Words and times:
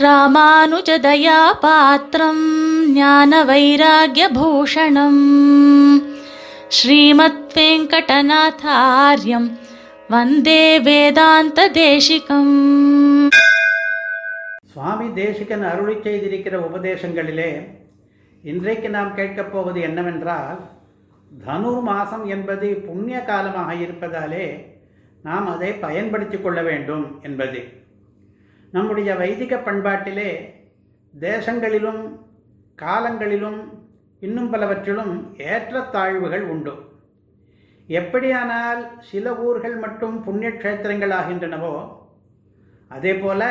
ராமானுஜதயா 0.00 1.60
பாத்திரம் 1.60 2.44
ஞான 2.92 3.44
வைராகியபூஷணம் 3.44 5.20
ஸ்ரீமத் 6.68 7.54
வெங்கடநாதாரியம் 7.54 9.48
வந்தே 10.08 10.78
வேதாந்த 10.78 11.68
தேசிகம் 11.68 12.56
சுவாமி 14.66 15.08
தேசிகன் 15.12 15.62
அருளி 15.62 15.94
செய்திருக்கிற 15.94 16.56
உபதேசங்களிலே 16.68 17.50
இன்றைக்கு 18.42 18.90
நாம் 18.90 19.14
கேட்கப் 19.14 19.52
போவது 19.52 19.80
என்னவென்றால் 19.80 20.58
தனுர் 21.46 21.82
மாசம் 21.82 22.26
என்பது 22.26 22.66
புண்ணிய 22.86 23.20
காலமாக 23.24 23.74
இருப்பதாலே 23.74 24.46
நாம் 25.22 25.46
அதை 25.46 25.72
பயன்படுத்திக் 25.72 26.42
கொள்ள 26.42 26.62
வேண்டும் 26.62 27.20
என்பது. 27.22 27.83
நம்முடைய 28.74 29.10
வைதிக 29.14 29.54
பண்பாட்டிலே 29.56 30.30
தேசங்களிலும் 31.14 32.02
காலங்களிலும் 32.78 33.60
இன்னும் 34.20 34.50
பலவற்றிலும் 34.50 35.12
ஏற்றத்தாழ்வுகள் 35.50 36.44
உண்டு. 36.52 36.74
எப்படியானால் 37.88 38.80
சில 39.10 39.34
ஊர்கள் 39.46 39.76
மட்டும் 39.76 40.16
புண்ணியக்ஷேத்திரங்கள் 40.26 41.12
ஆகின்றனவோ 41.20 41.74
அதே 42.88 43.12
போல 43.14 43.42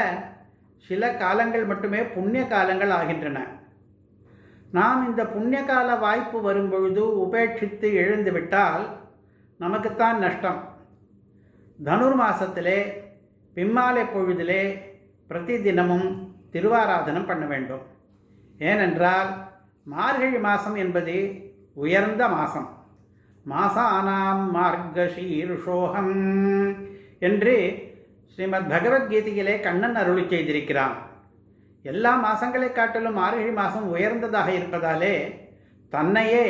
சில 0.90 1.12
காலங்கள் 1.16 1.66
மட்டுமே 1.66 2.02
புண்ணிய 2.16 2.44
காலங்கள் 2.48 2.90
ஆகின்றன 2.90 3.40
நாம் 4.72 5.02
இந்த 5.10 5.24
புண்ணிய 5.26 5.62
கால 5.64 5.96
வாய்ப்பு 5.96 6.42
வரும்பொழுது 6.42 7.04
உபேட்சித்து 7.26 7.90
எழுந்துவிட்டால் 8.04 8.86
நமக்குத்தான் 9.60 10.20
நஷ்டம். 10.20 10.62
தனுர் 11.84 12.18
மாசத்திலே 12.24 12.80
பிம்மாலை 13.56 14.04
பொழுதிலே 14.14 14.64
பிரதி 15.30 15.56
தினமும் 15.62 16.08
திருவாராதனம் 16.54 17.30
பண்ண 17.30 17.44
வேண்டும். 17.46 17.84
ஏனென்றால் 18.60 19.30
மார்கழி 19.94 20.40
மாதம் 20.48 20.76
என்பது 20.76 21.16
உயர்ந்த 21.84 22.24
மாதம் 22.36 22.70
மாசானாம் 23.46 24.44
மார்கஷீர்ஷோகம் 24.56 26.14
என்று 27.28 27.56
ஸ்ரீமத் 28.34 28.70
பகவத்கீதையிலே 28.74 29.56
கண்ணன் 29.66 29.98
அருளி 30.02 30.24
செய்திருக்கிறான். 30.24 30.96
எல்லா 31.86 32.12
மாதங்களை 32.26 32.70
காட்டிலும் 32.72 33.20
மார்கழி 33.22 33.52
மாதம் 33.62 33.88
உயர்ந்ததாக 33.96 34.50
இருப்பதாலே 34.60 35.16
தன்னையே 35.94 36.46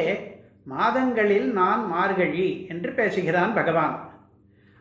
மாதங்களில் 0.74 1.48
நான் 1.60 1.82
மார்கழி 1.94 2.48
என்று 2.72 2.90
பேசுகிறான் 3.00 3.54
பகவான். 3.60 3.96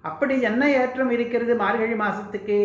அப்படி 0.05 0.35
என்ன 0.51 0.63
ஏற்றம் 0.81 1.11
இருக்கிறது 1.17 1.53
மார்கழி 1.63 1.97
மாதத்துக்கு 2.05 2.59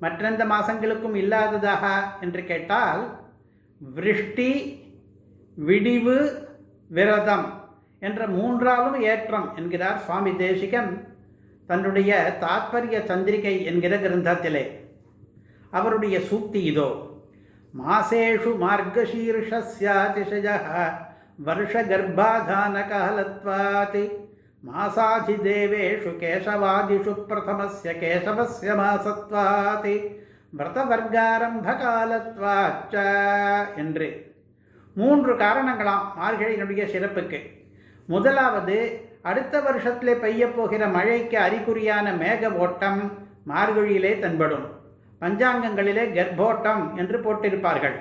மற்றெந்த 0.00 0.44
மாதங்களுக்கும் 0.44 1.14
இல்லாததாக 1.14 2.02
என்று 2.20 2.44
கேட்டால் 2.44 3.20
விருஷ்டி 3.94 4.82
விடிவு 5.54 6.48
விரதம் 6.88 7.66
என்ற 8.00 8.28
மூன்றாலும் 8.28 9.00
ஏற்றம் 9.00 9.56
என்கிறார் 9.56 9.98
சுவாமி 9.98 10.36
தேசிகன் 10.36 11.16
தன்னுடைய 11.66 12.36
தாத்பரிய 12.40 13.06
சந்திரிகை 13.06 13.64
என்கிற 13.64 13.96
கிரந்தத்திலே. 13.96 14.70
அவருடைய 15.70 16.18
சூக்தி 16.18 16.54
இதோ. 16.54 17.06
மாசேஷு 17.88 18.60
மார்கசீர்ஷஸ்யாதிஷய 18.60 20.58
வருஷகர்ப்பாதானகாலத்வாத் 21.44 24.12
மாசாதிதேவேஷு 24.66 26.10
கேசவாதிஷு 26.20 27.12
பிரதமஸ்ய 27.28 27.90
கேசவஸ்ய 28.00 28.70
மாசத்வாத் 28.80 30.16
விரதவர்க்காரம்பகாலத்வாச்ச 30.58 32.94
என்று 33.76 34.36
மூன்று 34.94 35.34
காரணங்களாம் 35.34 36.04
மார்கழியினுடைய 36.20 36.94
சிறப்புக்கு. 36.94 37.40
முதலாவது 38.06 39.06
அடுத்த 39.22 39.60
வருஷத்திலே 39.60 40.18
பெய்ய 40.18 40.48
போகிற 40.48 40.86
மழைக்கு 40.86 41.38
அறிகுறியான 41.38 42.12
மேக 42.12 42.56
ஓட்டம் 42.56 43.26
மார்கழியிலே 43.48 44.18
தென்படும். 44.18 44.66
பஞ்சாங்கங்களிலே 45.20 46.18
கர்ப்போட்டம் 46.18 46.96
என்று 46.96 47.18
போட்டிருப்பார்கள். 47.18 47.94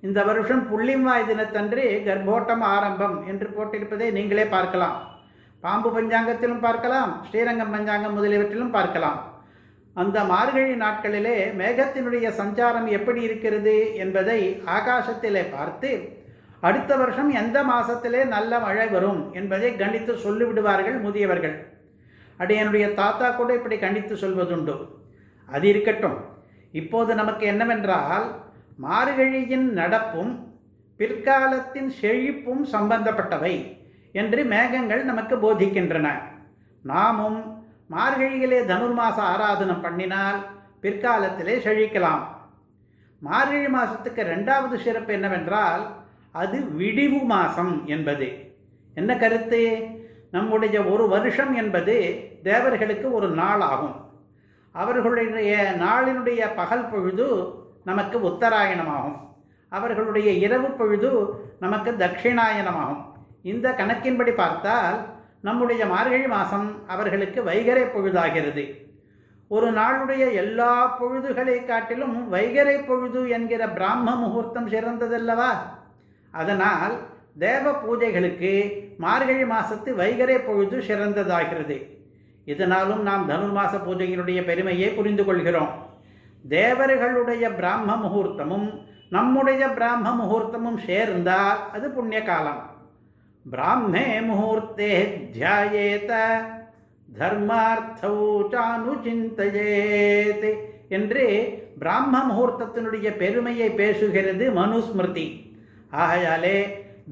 இந்த 0.00 0.24
வருஷம் 0.24 0.72
புள்ளிம்வாய் 0.72 1.26
தினத்தன்று 1.26 2.02
கர்ப்போட்டம் 2.06 2.62
ஆரம்பம் 2.74 3.26
என்று 3.26 3.48
போட்டிருப்பதை 3.56 4.12
நீங்களே 4.12 4.44
பார்க்கலாம். 4.44 5.13
பாம்பு 5.64 5.90
பஞ்சாங்கத்திலும் 5.96 6.64
பார்க்கலாம் 6.64 7.12
ஸ்ரீரங்கம் 7.26 7.70
பஞ்சாங்கம் 7.74 8.16
முதலியவற்றிலும் 8.16 8.72
பார்க்கலாம். 8.74 9.20
அந்த 9.96 10.16
மார்கழி 10.30 10.74
நாட்களிலே 10.82 11.36
மேகத்தினுடைய 11.60 12.26
சஞ்சாரம் 12.40 12.88
எப்படி 12.96 13.20
இருக்கிறது 13.28 13.74
என்பதை 14.04 14.40
ஆகாசத்திலே 14.76 15.42
பார்த்து 15.54 15.90
அடுத்த 16.68 16.92
வருஷம் 17.02 17.30
எந்த 17.40 17.58
மாதத்திலே 17.70 18.20
நல்ல 18.34 18.58
மழை 18.64 18.86
வரும் 18.94 19.20
என்பதை 19.40 19.70
கணித்து 19.82 20.12
சொல்லிவிடுவார்கள் 20.24 20.98
முதியவர்கள். 21.06 21.56
அடி 22.40 22.54
என்னுடைய 22.62 22.86
தாத்தா 23.00 23.30
கூட 23.30 23.50
இப்படி 23.58 23.78
கணித்து 23.84 24.16
சொல்வதுண்டு. 24.24 24.76
அது 25.48 25.64
இருக்கட்டும். 25.72 26.18
இப்போது 26.80 27.14
நமக்கு 27.20 27.46
என்னவென்றால் 27.52 28.26
மார்கழியின் 28.86 29.66
நடப்பும் 29.80 30.34
பிற்காலத்தின் 31.00 31.90
செழிப்பும் 32.00 32.64
சம்பந்தப்பட்டவை. 32.74 33.54
என்று 34.14 34.44
மேகங்கள் 34.44 35.02
நமக்கு 35.04 35.36
போதிக்கின்றன. 35.36 36.08
நாமும் 36.82 37.38
மார்கழியிலே 37.90 38.60
தனுர்மாச 38.70 39.18
ஆராதனம் 39.32 39.84
பண்ணினால் 39.84 40.38
பிற்காலத்திலே 40.82 41.54
செழிக்கலாம். 41.66 42.22
மார்கழி 43.18 43.68
மாதத்துக்கு 43.68 44.22
ரெண்டாவது 44.22 44.76
சிறப்பு 44.76 45.12
என்னவென்றால் 45.12 45.82
அது 46.32 46.58
விடிவு 46.70 47.20
மாசம் 47.24 47.74
என்பது. 47.86 48.28
என்ன 48.94 49.16
கருத்து? 49.16 49.62
நம்முடைய 50.30 50.82
ஒரு 50.82 51.04
வருஷம் 51.08 51.52
என்பது 51.54 51.96
தேவர்களுக்கு 52.42 53.06
ஒரு 53.12 53.28
நாள் 53.28 53.60
ஆகும் 53.60 53.96
அவர்களுடைய 54.72 55.52
நாளினுடைய 55.78 56.42
பகல் 56.56 56.88
பொழுது 56.88 57.26
நமக்கு 57.84 58.16
உத்தராயணமாகும். 58.18 59.18
அவர்களுடைய 59.68 60.30
இரவு 60.46 60.68
பொழுது 60.70 61.10
நமக்கு 61.60 61.90
தட்சிணாயனமாகும் 61.98 63.02
இந்த 63.50 63.70
கணக்கின்படி 63.70 64.32
பார்த்தால் 64.34 64.98
நம்முடைய 65.40 65.86
மார்கழி 65.86 66.26
மாதம் 66.26 66.88
அவர்களுக்கு 66.88 67.42
வைகரை 67.42 67.84
பொழுதாகிறது. 67.94 68.64
ஒரு 69.48 69.72
நாளுடைய 69.72 70.32
எல்லா 70.32 70.86
பொழுதுகளை 70.86 71.64
காட்டிலும் 71.64 72.32
வைகரை 72.32 72.86
பொழுது 72.86 73.28
என்கிற 73.28 73.68
பிராம 73.68 74.14
முகூர்த்தம் 74.14 74.68
சிறந்ததல்லவா? 74.68 75.50
அதனால் 76.30 76.94
தேவ 77.38 77.72
பூஜைகளுக்கு 77.72 78.52
மார்கழி 78.98 79.44
மாசத்து 79.44 79.90
வைகரை 80.02 80.38
பொழுது 80.46 80.78
சிறந்ததாகிறது. 80.78 81.76
இதனாலும் 82.44 83.02
நாம் 83.02 83.28
தனுர்மாச 83.28 83.74
பூஜையினுடைய 83.86 84.44
பெருமையை 84.44 84.88
புரிந்து 84.90 85.24
கொள்கிறோம். 85.24 85.72
தேவர்களுடைய 86.48 87.44
பிராம 87.50 87.96
முகூர்த்தமும் 87.96 88.68
நம்முடைய 89.10 89.68
பிராம 89.68 90.12
முகூர்த்தமும் 90.20 90.78
சேர்ந்தால் 90.86 91.70
அது 91.72 91.90
புண்ணிய 91.90 92.22
காலம். 92.22 92.60
ब्राह्मे 93.52 94.04
முகூர்த்தே 94.26 94.92
ध्यायेत 95.36 96.10
தர்மார்த்தௌ 97.18 98.14
சானுச்சிந்தயேத் 98.52 100.46
என்று 100.88 101.24
பிராம 101.80 102.12
முகூர்த்தத்தினுடைய 102.28 103.08
பெருமையை 103.20 103.68
பேசுகிறது 103.80 104.44
மனுஸ்மிருதி. 104.60 105.26
ஆகையாலே 106.02 106.56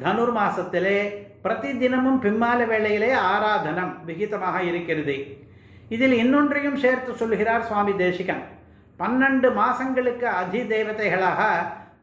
தனுர் 0.02 0.32
மாசத்திலே 0.38 0.96
பிரதி 1.44 1.70
தினமும் 1.78 2.18
பிம்மால 2.22 2.66
வேளையிலே 2.72 3.10
ஆராதனம் 3.32 3.92
விகிதமாக 4.06 4.56
இருக்கிறது. 4.70 5.16
இதில் 5.88 6.16
இன்னொன்றையும் 6.22 6.80
சேர்த்து 6.84 7.12
சொல்கிறார் 7.14 7.68
சுவாமி 7.68 7.94
தேசிகன். 7.96 8.42
பன்னெண்டு 8.98 9.48
மாசங்களுக்கு 9.60 10.26
அதி 10.40 10.62
தேவதைகளாக 10.74 11.40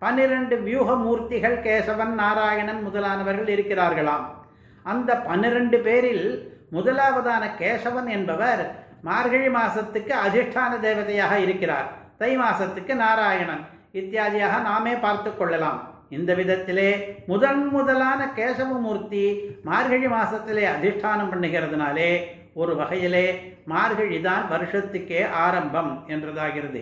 பன்னிரண்டு 0.01 0.55
வியூக 0.65 0.89
மூர்த்திகள் 1.05 1.55
கேசவன் 1.65 2.13
நாராயணன் 2.19 2.81
முதலானவர்கள் 2.85 3.49
இருக்கிறார்களாம். 3.55 4.25
அந்த 4.91 5.09
பன்னிரண்டு 5.27 5.77
பேரில் 5.87 6.27
முதலாவதான 6.75 7.43
கேசவன் 7.61 8.07
என்பவர் 8.17 8.61
மார்கழி 9.07 9.49
மாசத்துக்கு 9.57 10.13
அதிஷ்டான 10.25 10.71
தேவதையாக 10.85 11.33
இருக்கிறார். 11.45 11.87
தை 12.21 12.31
மாசத்துக்கு 12.43 12.93
நாராயணன். 13.03 13.63
இத்தியாதியாக 13.99 14.55
நாமே 14.69 14.93
பார்த்து 15.05 15.31
கொள்ளலாம். 15.35 15.79
இந்த 16.17 16.31
விதத்திலே 16.39 16.89
முதன் 17.31 17.63
முதலான 17.75 18.21
கேசவமூர்த்தி 18.39 19.25
மார்கழி 19.69 20.07
மாசத்திலே 20.15 20.65
அதிஷ்டானம் 20.75 21.31
பண்ணுகிறதுனாலே 21.33 22.11
ஒரு 22.61 22.73
வகையிலே 22.79 23.25
மார்கழி 23.73 24.17
தான் 24.21 24.45
வருஷத்துக்கே 24.53 25.21
ஆரம்பம் 25.45 25.91
என்றதாகிறது. 26.13 26.81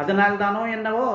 அதனால்தானோ 0.00 0.62
என்னவோ 0.76 1.08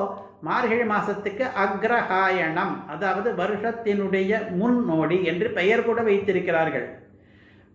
மார்கழி 0.48 0.86
மாதத்துக்கு 0.92 1.45
அக்ரஹாயணம் 1.63 2.74
அதாவது 2.94 3.30
வருஷத்தினுடைய 3.42 4.31
முன்னோடி 4.62 5.18
என்று 5.31 5.48
பெயர் 5.57 5.86
கூட 5.88 6.00
வைத்திருக்கிறார்கள். 6.07 6.88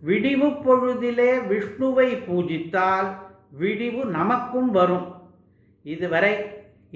விடிவு 0.03 0.47
பொழுதிலே 0.65 1.31
விஷ்ணுவை 1.51 2.09
பூஜித்தால் 2.25 3.09
விடிவு 3.61 4.01
நமக்கும் 4.17 4.71
வரும். 4.77 5.07
இதுவரை 5.85 6.33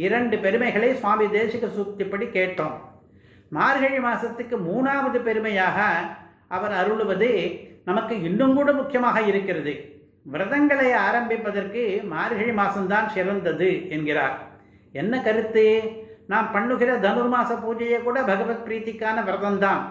இரண்டு 0.05 0.35
பெருமைகளை 0.45 0.89
சுவாமி 1.01 1.25
தேசிக 1.37 1.65
சூக்திப்படி 1.77 2.27
கேட்டோம். 2.37 2.75
மார்கழி 3.57 3.99
மாதத்துக்கு 4.07 4.57
மூணாவது 4.67 5.19
பெருமையாக 5.27 5.79
அவர் 6.57 6.73
அருளுவது 6.81 7.29
நமக்கு 7.89 8.13
இன்னும் 8.27 8.55
கூட 8.57 8.69
முக்கியமாக 8.79 9.19
இருக்கிறது. 9.31 9.73
விரதங்களை 10.25 10.93
ஆரம்பிப்பதற்கு 10.93 12.01
மார்கழி 12.03 12.49
மாசம்தான் 12.49 13.07
சிறந்தது 13.07 13.89
என்கிறார். 13.89 14.37
என்ன 14.91 15.21
கருத்து? 15.21 15.81
நாம் 16.27 16.51
பண்ணுகிற 16.51 16.97
தனுர்மாச 16.97 17.51
பூஜையை 17.63 18.03
கூட 18.03 18.21
பகவத் 18.21 18.67
பிரீத்திக்கான 18.67 19.23
விரதம்தான். 19.23 19.81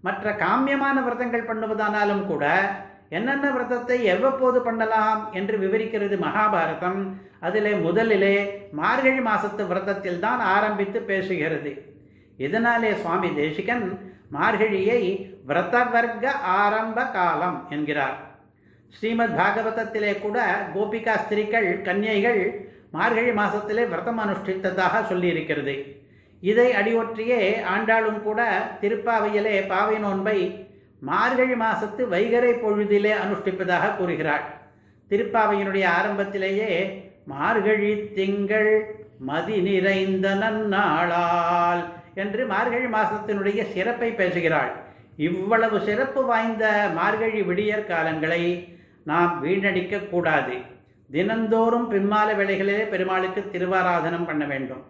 மற்ற 0.00 0.32
காமியமான 0.32 1.02
விரதங்கள் 1.04 1.48
பண்ணுவதானாலும் 1.48 2.26
கூட 2.26 2.70
என்னென்ன 3.08 3.50
விரதத்தை 3.50 4.04
எவ்வப்போது 4.04 4.62
பண்ணலாம் 4.62 5.32
என்று 5.32 5.56
விவரிக்கிறது 5.58 6.16
மகாபாரதம். 6.18 7.14
அதிலே 7.40 7.72
முதலிலே 7.72 8.68
மார்கழி 8.72 9.18
மாசத்து 9.18 9.66
விரதத்தில் 9.66 10.18
தான் 10.18 10.40
ஆரம்பித்து 10.40 11.00
பேசுகிறது. 11.00 11.80
இதனாலே 12.38 12.94
சுவாமி 12.94 13.34
தேசிகன் 13.34 14.14
மார்கழியை 14.32 15.30
விரதவர்க்க 15.48 16.26
ஆரம்ப 16.42 17.04
காலம் 17.04 17.66
என்கிறார். 17.70 18.25
ஸ்ரீமத் 18.96 19.36
பாகவதத்திலே 19.38 20.12
கூட 20.20 20.38
கோபிகா 20.74 21.14
ஸ்திரீகள் 21.22 21.68
கன்னியைகள் 21.86 22.40
மார்கழி 22.90 23.32
மாதத்திலே 23.38 23.82
விரதம் 23.92 24.20
அனுஷ்டித்ததாக 24.22 25.00
சொல்லியிருக்கிறது. 25.08 25.74
இதை 26.42 26.68
அடியொற்றியே 26.80 27.40
ஆண்டாளும் 27.72 28.20
கூட 28.22 28.40
திருப்பாவையிலே 28.82 29.56
பாவை 29.72 29.96
நோன்பை 30.04 30.38
மார்கழி 31.10 31.56
மாசத்து 31.64 32.02
வைகரை 32.14 32.52
பொழுதிலே 32.62 33.12
அனுஷ்டிப்பதாக 33.24 33.90
கூறுகிறாள். 33.96 34.44
திருப்பாவையினுடைய 35.10 35.84
ஆரம்பத்திலேயே 35.98 36.70
மார்கழி 37.32 37.92
திங்கள் 38.18 38.72
மதி 39.28 39.58
நிறைந்த 39.66 40.28
நன்னாளால் 40.42 41.82
என்று 42.22 42.42
மார்கழி 42.46 42.88
மாசத்தினுடைய 42.96 43.60
சிறப்பை 43.74 44.10
பேசுகிறாள். 44.20 44.72
இவ்வளவு 45.28 45.76
சிறப்பு 45.80 46.22
வாய்ந்த 46.30 46.64
மார்கழி 46.94 47.42
விடியற் 47.42 47.88
காலங்களை 47.92 48.42
நாம் 49.06 49.44
வீணடிக்க 49.44 50.08
கூடாது 50.08 50.54
தினந்தோறும் 51.10 51.90
பின்மால 51.90 52.34
வேளைகளிலே 52.38 52.88
பெருமாளுக்கு 52.88 53.40
திருவாராதனம் 53.40 54.26
பண்ண 54.26 54.44
வேண்டும். 54.44 54.82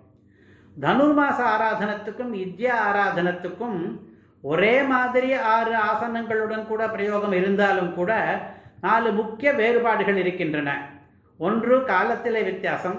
தனுர்மாச 0.80 1.44
ஆராதனத்துக்கும் 1.54 2.32
இத்யா 2.34 2.74
ஆராதனத்துக்கும் 2.88 4.00
ஒரே 4.40 4.82
மாதிரி 4.82 5.32
ஆறு 5.32 5.72
ஆசனங்களுடன் 5.72 6.66
கூட 6.66 6.88
பிரயோகம் 6.88 7.32
இருந்தாலும் 7.32 7.94
கூட 7.94 8.40
நாலு 8.80 9.12
முக்கிய 9.12 9.52
வேறுபாடுகள் 9.52 10.16
இருக்கின்றன. 10.16 10.90
ஒன்று 11.38 11.84
காலத்திலே 11.84 12.42
வித்தியாசம். 12.42 12.98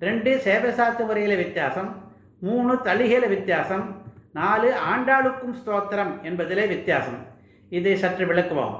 ரெண்டு 0.00 0.40
சேவசாத்து 0.44 1.06
முறையில் 1.06 1.36
வித்தியாசம். 1.36 2.10
மூணு 2.38 2.74
தளிகையில 2.74 3.28
வித்தியாசம். 3.28 4.02
நாலு 4.32 4.74
ஆண்டாளுக்கும் 4.94 5.58
ஸ்தோத்திரம் 5.64 6.14
என்பதிலே 6.22 6.68
வித்தியாசம். 6.68 7.26
இதை 7.70 7.96
சற்று 7.96 8.26
விளக்குவோம். 8.26 8.78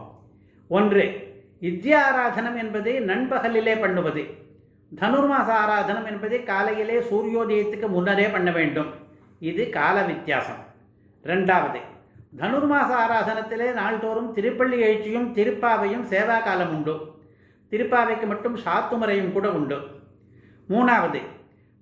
ஒன்று 0.69 1.32
வித்யாராதனம் 1.63 2.57
என்பது 2.63 2.91
நண்பகலிலே 3.11 3.75
பண்ணுவது. 3.81 4.23
தனுர்மாச 5.01 5.49
ஆராதனம் 5.63 6.07
என்பது 6.11 6.43
காலையிலே 6.43 6.97
சூரியோதயத்துக்கு 7.11 7.89
முன்னரே 7.89 8.29
பண்ண 8.29 8.51
வேண்டும். 8.51 8.91
இது 9.51 9.63
கால 9.77 10.03
வித்தியாசம். 10.03 10.63
ரெண்டாவது 11.25 11.81
தனுர்மாச 12.41 12.91
ஆராதனத்திலே 13.05 13.73
நாள்தோறும் 13.73 14.35
திருப்பள்ளி 14.35 14.79
எழுச்சியும் 14.89 15.29
திருப்பாவையும் 15.39 16.05
சேவா 16.13 16.37
காலம் 16.45 16.77
உண்டு. 16.77 16.95
திருப்பாவைக்கு 17.71 18.27
மட்டும் 18.27 18.59
சாத்துமுறையும் 18.65 19.33
கூட 19.33 19.53
உண்டு. 19.53 19.79
மூணாவது 20.69 21.21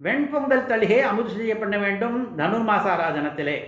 வெண்பொங்கல் 0.03 0.67
தளிகை 0.67 1.00
அமுது 1.00 1.31
செய்ய 1.31 1.59
பண்ண 1.59 1.79
வேண்டும் 1.79 2.38
தனுர்மாச 2.38 2.85
ஆராதனத்திலே. 2.94 3.59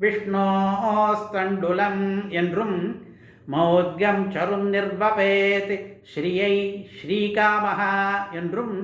விஷ்ணோஸ்தண்டுலம் 0.00 2.28
என்றும் 2.28 3.04
மௌத்யம் 3.52 4.22
சரும் 4.34 4.66
நிர்வபேத் 4.74 5.74
ஸ்ரீயை 6.10 6.54
ஸ்ரீகாமஹா 6.96 7.94
என்றும் 8.32 8.74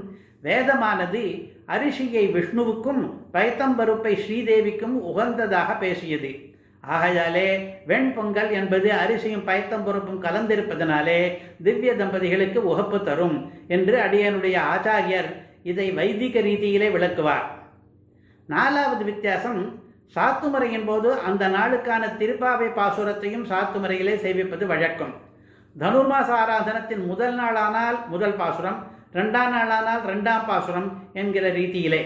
வேதமானது 0.42 1.22
அரிசியை 1.68 2.24
விஷ்ணுவுக்கும் 2.36 3.02
பைத்தம்பருப்பை 3.34 4.12
ஸ்ரீதேவிக்கும் 4.22 4.96
உகந்ததாக 5.10 5.78
பேசியது. 5.78 6.30
ஆகையாலே 6.94 7.48
வெண்பொங்கல் 7.86 8.50
என்பது 8.50 8.92
அரிசியும் 8.92 9.46
பயத்தம்பருப்பும் 9.46 10.22
கலந்திருப்பதனாலே 10.22 11.20
திவ்ய 11.62 11.92
தம்பதிகளுக்கு 11.94 12.60
உகப்பு 12.72 13.02
தரும் 13.02 13.52
என்று 13.68 13.96
அடியனுடைய 13.98 14.56
ஆச்சாரியர் 14.74 15.30
இதை 15.62 15.90
வைதிக 15.90 16.40
ரீதியிலே 16.40 16.90
விளக்குவார். 16.90 17.46
நாலாவது 18.46 19.04
வித்தியாசம் 19.04 19.60
சாத்துமுறையின் 20.14 20.84
போது 20.84 21.08
அந்த 21.28 21.44
நாளுக்கான 21.48 22.02
திருப்பாவை 22.20 22.68
பாசுரத்தையும் 22.78 23.46
சாத்துமுறையிலே 23.50 24.14
சேவிப்பது 24.24 24.66
வழக்கம். 24.66 25.14
தனுர்மாச 25.80 26.28
ஆராதனத்தின் 26.42 27.02
முதல் 27.06 27.34
நாளானால் 27.40 27.98
முதல் 28.12 28.36
பாசுரம் 28.40 28.78
ரெண்டாம் 29.18 29.52
நாளானால் 29.56 30.02
ரெண்டாம் 30.10 30.46
பாசுரம் 30.46 30.88
என்கிற 31.12 31.48
ரீதியிலே. 31.48 32.02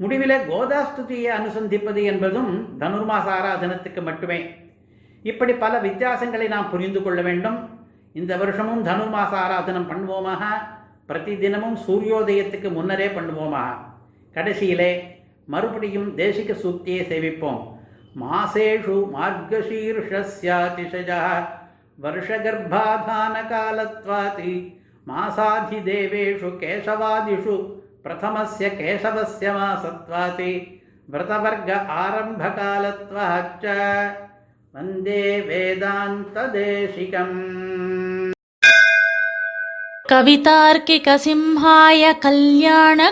முடிவிலே 0.00 0.36
கோதாஸ்துதியை 0.50 1.30
அனுசந்திப்பது 1.38 2.02
என்பதும் 2.02 2.52
தனுர்மாச 2.80 3.26
ஆராதனத்துக்கு 3.38 4.02
மட்டுமே. 4.02 4.38
இப்படி 5.22 5.52
பல 5.64 5.74
வித்தியாசங்களை 5.80 6.48
நாம் 6.48 6.70
புரிந்து 6.70 7.02
கொள்ள 7.02 7.20
வேண்டும். 7.22 7.58
இந்த 8.12 8.32
வருஷமும் 8.36 8.84
தனுர்மாச 8.84 9.32
ஆராதனம் 9.44 9.90
பண்ணுவோமாக. 9.90 10.44
பிரதி 11.06 11.38
தினமும் 11.38 11.78
சூரியோதயத்துக்கு 11.86 12.68
முன்னரே 12.72 13.06
பண்ணுவோமாக. 13.06 13.72
கடைசியிலே 14.34 14.90
மறுபடியும் 15.47 16.09
தேசிக 16.17 16.55
சூக்தியை 16.63 17.03
சேவிப்போம் 17.07 17.61
மாசேஷு 18.19 18.97
மார்கசீர்ஷஸ்யாதிஷஜ 19.15 21.11
வருஷகர்ப்பாதான 21.99 23.35
காலத்வாதி 23.51 24.53
மாசாதிதேவேஷு 25.07 26.49
கேசவாதிஷு 26.61 27.55
பிரதமஸ்ய 28.03 28.67
கேசவஸ்ய 28.79 29.53
மாசத்வாதி 29.55 30.53
விரதவர்க 31.09 31.69
ஆரம்பகாலத்வாச்ச 32.03 33.65
வந்தே 34.73 35.23
வேதாந்ததேசிகம் 35.47 37.37
कवितार्किकसिंहाय 40.71 42.03
कल्याणगुणशालिने 42.23 43.11